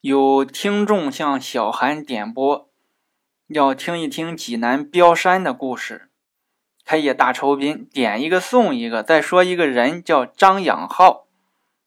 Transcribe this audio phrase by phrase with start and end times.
[0.00, 2.70] 有听众向小韩点播，
[3.48, 6.08] 要听一听济南标山的故事。
[6.84, 9.02] 开业大酬宾，点一个送一个。
[9.02, 11.26] 再说一个人叫张养浩。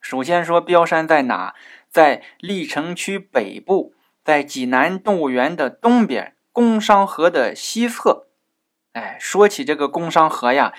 [0.00, 1.56] 首先说标山在哪？
[1.90, 3.92] 在历城区北部，
[4.22, 8.28] 在济南动物园的东边，工商河的西侧。
[8.92, 10.72] 哎，说起这个工商河呀，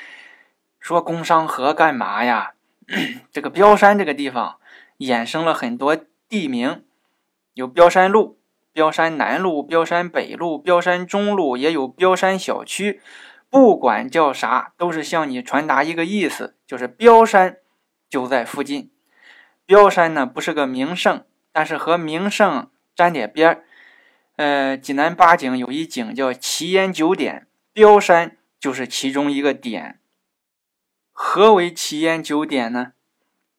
[0.80, 2.54] 说工商河干嘛呀？
[3.34, 4.62] 这个标山这个地方
[5.00, 5.98] 衍生了很多
[6.30, 6.86] 地名，
[7.58, 8.38] 有标山路、
[8.71, 13.02] 标山南路、标山北路、标山中路，也有标山小区。
[13.50, 17.58] 不管叫啥，都是向你传达一个意思，就是标山
[18.08, 18.91] 就在附近。
[19.66, 23.64] 标山呢不是个名胜，但是和名胜沾点边儿。
[24.36, 30.00] 呃，济南八景有一景叫奇烟九点，标山就是其中一个点。
[31.12, 32.92] 何为奇烟九点呢？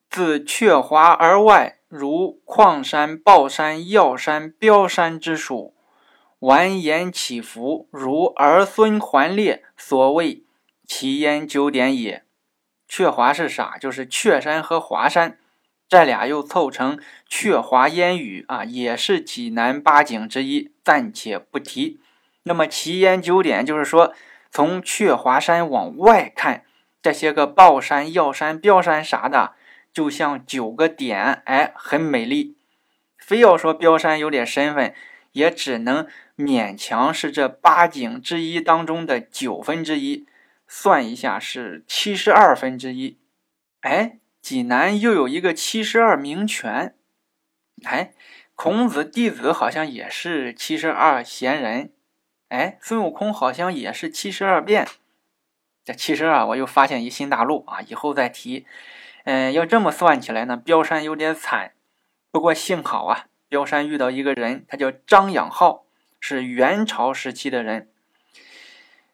[0.09, 5.73] 自鹊华而外，如矿山、豹山、药山、标山之属，
[6.39, 10.43] 蜿蜒起伏，如儿孙环列，所谓
[10.85, 12.23] 奇烟九点也。
[12.87, 13.75] 鹊华是啥？
[13.79, 15.39] 就是鹊山和华山。
[15.87, 21.99] 这俩又凑成鹊华烟雨啊，也是济南八景之一，暂且不提。
[22.43, 24.13] 那么奇烟九点，就是说
[24.51, 26.63] 从鹊华山往外看，
[27.01, 29.53] 这些个豹山、药山、标山啥的，
[29.99, 32.55] 就像九个点，哎，很美丽。
[33.17, 34.95] 非要说标山有点身份，
[35.33, 40.25] 也只能勉强是这八景之一当中的九分之一，
[40.69, 43.17] 算一下是七十二分之一。
[43.81, 44.19] 哎。
[44.41, 46.95] 济南又有一个七十二名泉，
[47.83, 48.13] 哎，
[48.55, 51.91] 孔子弟子好像也是七十二贤人，
[52.47, 54.87] 哎，孙悟空好像也是七十二变。
[55.83, 57.81] 这七十二，我又发现一新大陆啊！
[57.81, 58.65] 以后再提。
[59.31, 61.73] 嗯，要这么算起来呢，标山有点惨。
[62.31, 65.85] 不过幸好啊，标山遇到一个人，他叫张养浩，
[66.19, 67.91] 是元朝时期的人。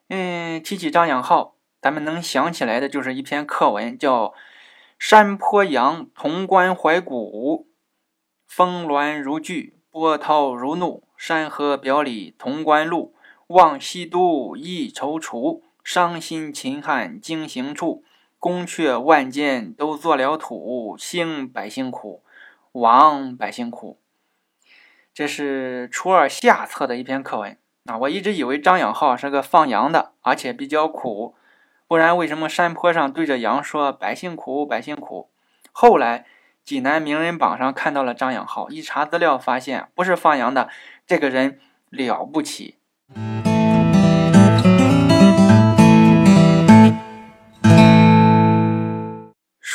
[0.08, 4.34] 嗯，提起张养浩，咱们能想起来的就是一篇课文，叫。
[4.98, 7.68] 山坡羊，潼关怀古，
[8.48, 11.04] 峰峦如聚，波涛如怒。
[11.18, 13.14] 山河表里潼关路，
[13.48, 15.62] 望西都忆踌躇。
[15.84, 18.06] 伤心秦汉经行处，
[18.46, 20.96] 宫阙万间都做了土。
[21.00, 22.22] 兴百姓苦，
[22.74, 24.00] 亡百姓苦。
[25.12, 27.58] 这是初二下册的一篇课文
[27.88, 27.98] 啊！
[27.98, 31.34] 我一直以为张养浩是个放羊的，而且比较苦。
[31.88, 35.32] 不然，为什么山坡上对着羊说“百姓苦，百姓苦”？
[35.74, 36.28] 后来
[36.64, 40.70] 济南名人榜上看到了张养浩，一查资料发现不是放羊的，
[41.08, 42.78] 这个人了不起。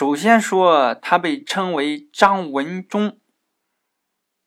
[0.00, 3.18] 首先说，他被称为张文忠。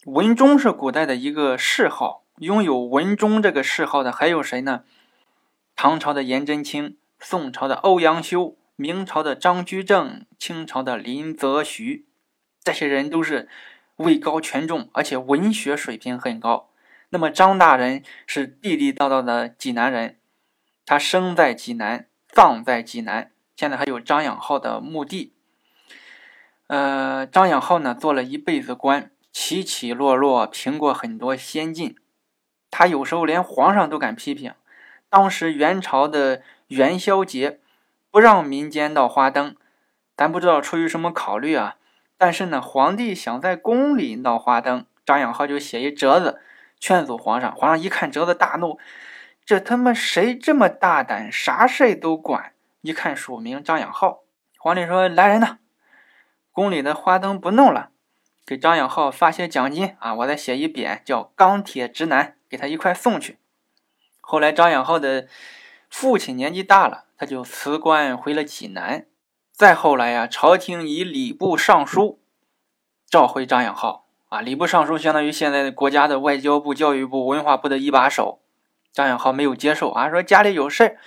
[0.05, 4.83] 文忠是古代的一个谥号，拥有文忠这个谥号的还有谁呢？
[5.75, 6.97] 唐朝的颜真卿。
[7.19, 12.07] 宋朝的欧阳修，明朝的张居正，清朝的林则徐，
[12.63, 13.47] 这些人都是
[13.97, 16.71] 位高权重，而且文学水平很高。
[17.09, 20.17] 那么张大人是地地道道的济南人，
[20.83, 25.32] 他生在济南，葬在济南，现在还有张养浩的墓地。
[26.67, 31.95] 呃，张养浩呢，做了一辈子官，起起落落，评过很多先进，
[32.71, 34.53] 他有时候连皇上都敢批评。
[35.09, 36.41] 当时元朝的。
[36.69, 37.59] 元宵节
[38.09, 39.55] 不让民间闹花灯，
[40.17, 41.75] 咱不知道出于什么考虑啊。
[42.17, 46.41] 但是呢，皇帝想在宫里闹花灯，张养浩就写一折子
[46.79, 47.55] 劝阻皇上。
[47.55, 48.79] 皇上一看折子大怒，
[49.45, 52.53] 这他妈谁这么大胆，啥事都管？
[52.81, 54.21] 一看署名张养浩，
[54.57, 55.59] 皇帝说来人呐，
[56.53, 57.89] 宫里的花灯不弄了，
[58.45, 63.37] 给张养浩发些奖金啊，我再写一匾叫钢铁直男，给他一块送去。
[64.21, 65.27] 后来张养浩的。
[65.95, 69.05] 父亲年纪大了，他就辞官回了济南。
[69.51, 72.19] 再后来呀，朝廷以礼部尚书
[73.07, 74.41] 召回张养浩啊。
[74.41, 78.41] 礼部尚书相当于现在的国家的外交部、教育部、文化部的一把手。
[78.91, 80.97] 张养浩没有接受啊，说家里有事儿。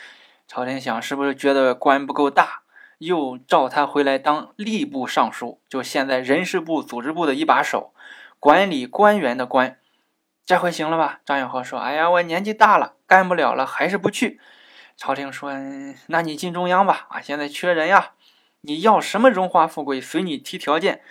[0.47, 2.63] 朝廷想是不是觉得官不够大，
[2.99, 7.93] 又召他回来当吏部尚书，就现在人事部、组织部的一把手，
[8.41, 9.79] 管理官员的官。
[10.45, 11.21] 这回行了吧？
[11.25, 14.41] 张养浩说：“哎呀，我年纪大了，干不了了，还是不去。”
[14.97, 15.53] 朝廷说
[16.07, 18.13] ：“那你进中央吧，啊，现在缺人呀！
[18.61, 21.03] 你要什么荣华富贵，随你提条件。”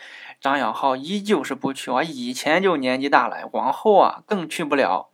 [0.41, 5.09] 张养浩依旧是不去，我以前就年纪大了，往后啊更去不了。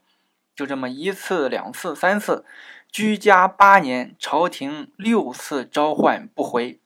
[0.56, 2.46] 就这么一次、两次、三次，
[2.92, 6.80] 居家八年，朝廷六次召唤不回，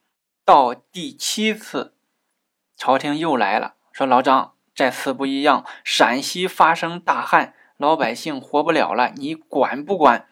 [0.46, 1.94] 到第七次，
[2.78, 10.28] 朝廷又来了，说：“老张，这次不一样，陕西发生大旱，老百姓活不了了，你管不管？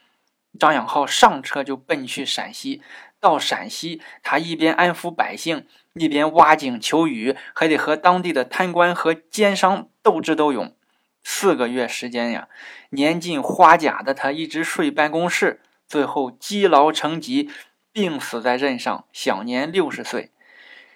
[0.60, 2.82] 张养浩上车就奔去陕西。
[3.20, 10.76] 到陕西，他一边安抚百姓，一边挖井求雨，还得和当地的贪官和奸商斗智斗勇。
[11.24, 12.48] 四个月时间呀，
[12.90, 17.50] 年近花甲的他一直睡办公室，最后积劳成疾，
[17.92, 20.32] 病死在任上，享年六十岁。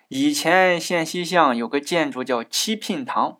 [0.09, 3.37] 以前县西巷有个建筑叫七聘堂，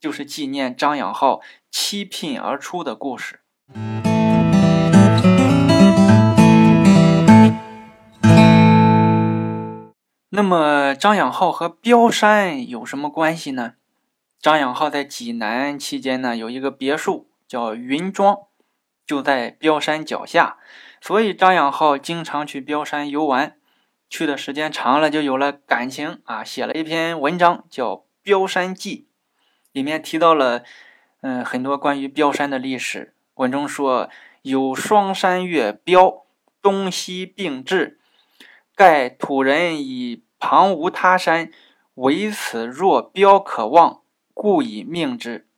[0.00, 1.40] 就是纪念张养浩
[1.70, 3.40] 七聘而出的故事。
[10.30, 13.74] 那么张养浩和彪山有什么关系呢？
[14.40, 18.38] 张养浩在济南期间呢，有一个别墅叫云庄，
[19.06, 20.58] 就在标山脚下，
[21.00, 23.56] 所以张养浩经常去标山游玩，
[24.08, 29.08] 去的时间长了就有了感情啊，写了一篇文章叫《标山记》，
[29.72, 30.62] 里面提到了
[31.20, 33.14] 嗯很多关于标山的历史。
[33.34, 34.08] 文中说
[34.42, 36.24] 有双山岳标，
[36.62, 37.96] 东西并峙，
[38.74, 40.22] 盖土人以。
[40.40, 41.50] 旁无他山，
[41.94, 44.02] 唯此若标可望，
[44.40, 45.48] 故以命之。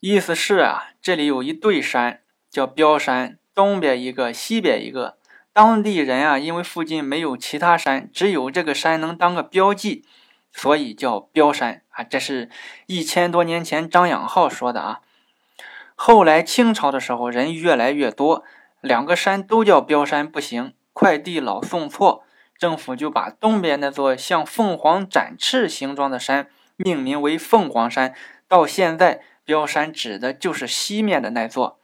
[0.00, 5.18] 意思是啊，这里有一对山，叫标山，东边一个，西边一个。
[5.52, 10.04] 当地人啊，因为附近没有其他山，只有这个山能当个标记，
[10.50, 12.02] 所以叫标山啊。
[12.02, 12.50] 这是
[12.86, 15.02] 一千多年前张养浩说的啊。
[15.94, 18.42] 后来清朝的时候，人越来越多，
[18.80, 22.24] 两个山都叫标山不行，快递老送错。
[22.58, 26.48] 政府就把东边那座像凤凰展翅形状的山
[26.84, 28.14] 命名为凤凰山。
[28.48, 31.78] 到现在，标山指的就是西面的那座。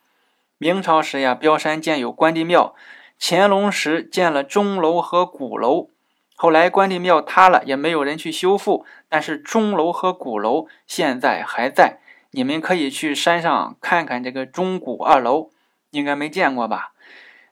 [0.58, 2.74] 明朝时呀，标山建有关帝庙；
[3.18, 5.88] 乾隆时建了钟楼和鼓楼。
[6.34, 12.00] 后来关帝庙塌了，也没有人去修复，但是钟楼和鼓楼现在还在。
[12.30, 15.50] 你们可以去山上看看这个钟鼓二楼，
[15.90, 16.92] 应该没见过吧？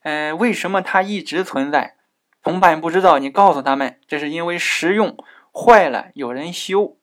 [0.02, 1.94] 嗯，为什么它一直存在？
[2.42, 5.16] 同伴不知道，你告诉他们，这是因为实用，
[5.52, 6.96] 坏了有人修。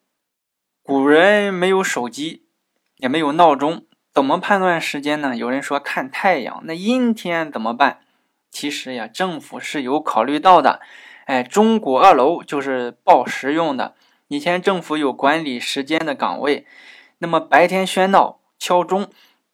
[0.86, 2.44] 古人没有手机，
[2.98, 5.34] 也没有闹钟，怎么判断时间呢？
[5.34, 8.00] 有人说看太阳，那阴天怎么办？
[8.50, 10.82] 其实呀，政府是有考虑到的。
[11.24, 13.94] 哎，钟鼓二楼就是报时用的。
[14.28, 16.66] 以前政府有管理时间的岗位，
[17.16, 19.08] 那么白天喧闹敲钟，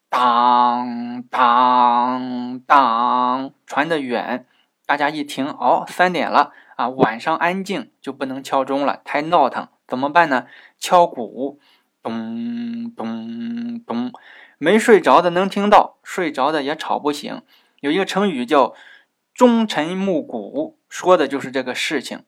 [0.09, 4.47] 当当当，传得远。
[4.85, 6.51] 大家一听，哦，三点了
[6.81, 6.89] 啊！
[6.89, 10.47] 晚上安静就不能敲钟了，太闹腾，怎么办呢？
[10.79, 11.61] 敲鼓，
[12.03, 14.11] 咚咚咚，
[14.57, 17.43] 没睡着的能听到，睡着的也吵不醒。
[17.81, 18.73] 有一个成语叫
[19.35, 22.25] “忠臣暮鼓”，说的就是这个事情。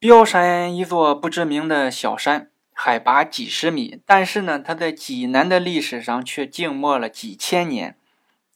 [0.00, 2.50] 彪山，一座不知名的小山。
[2.74, 7.96] 海拔几十米，但是呢，他在济南的历史上却静默了几千年。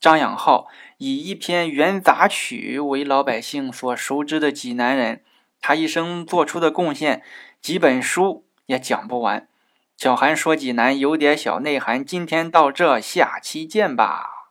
[0.00, 0.68] 张养浩
[0.98, 5.22] 以一篇元杂曲为老百姓所熟知的济南人，
[5.60, 7.22] 他一生做出的贡献，
[7.62, 9.48] 几本书也讲不完。
[9.96, 14.50] 小韩说济南有点小内涵，今天到这，下期见吧。